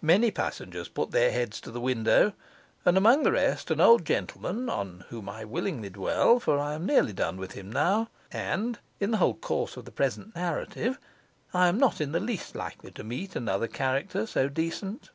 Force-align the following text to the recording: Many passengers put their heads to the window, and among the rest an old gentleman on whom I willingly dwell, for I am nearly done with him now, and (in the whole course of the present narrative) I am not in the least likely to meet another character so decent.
Many 0.00 0.30
passengers 0.30 0.86
put 0.86 1.10
their 1.10 1.32
heads 1.32 1.60
to 1.62 1.72
the 1.72 1.80
window, 1.80 2.34
and 2.84 2.96
among 2.96 3.24
the 3.24 3.32
rest 3.32 3.68
an 3.68 3.80
old 3.80 4.04
gentleman 4.04 4.68
on 4.68 5.04
whom 5.08 5.28
I 5.28 5.44
willingly 5.44 5.90
dwell, 5.90 6.38
for 6.38 6.60
I 6.60 6.74
am 6.74 6.86
nearly 6.86 7.12
done 7.12 7.36
with 7.36 7.50
him 7.54 7.72
now, 7.72 8.08
and 8.30 8.78
(in 9.00 9.10
the 9.10 9.16
whole 9.16 9.34
course 9.34 9.76
of 9.76 9.84
the 9.84 9.90
present 9.90 10.36
narrative) 10.36 11.00
I 11.52 11.66
am 11.66 11.78
not 11.78 12.00
in 12.00 12.12
the 12.12 12.20
least 12.20 12.54
likely 12.54 12.92
to 12.92 13.02
meet 13.02 13.34
another 13.34 13.66
character 13.66 14.24
so 14.24 14.48
decent. 14.48 15.10